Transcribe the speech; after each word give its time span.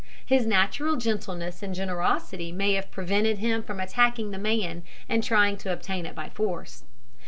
His 0.25 0.47
natural 0.47 0.95
gentleness 0.95 1.61
and 1.61 1.75
generosity 1.75 2.51
may 2.51 2.73
have 2.73 2.89
prevented 2.89 3.37
him 3.37 3.61
from 3.61 3.79
attacking 3.79 4.31
the 4.31 4.39
man 4.39 4.81
and 5.07 5.23
trying 5.23 5.57
to 5.57 5.71
obtain 5.71 6.07
it 6.07 6.15
by 6.15 6.29
force. 6.29 6.85